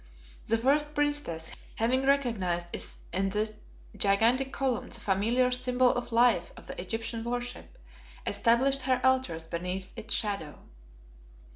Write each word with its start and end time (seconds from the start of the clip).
The 0.47 0.57
first 0.57 0.95
priestess, 0.95 1.51
having 1.75 2.07
recognized 2.07 2.75
in 3.13 3.29
this 3.29 3.51
gigantic 3.95 4.51
column 4.51 4.89
the 4.89 4.99
familiar 4.99 5.51
Symbol 5.51 5.93
of 5.93 6.11
Life 6.11 6.51
of 6.57 6.65
the 6.65 6.81
Egyptian 6.81 7.23
worship, 7.23 7.77
established 8.25 8.81
her 8.81 8.99
altars 9.03 9.45
beneath 9.45 9.95
its 9.95 10.15
shadow. 10.15 10.57